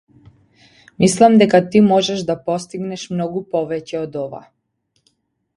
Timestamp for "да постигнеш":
2.31-3.05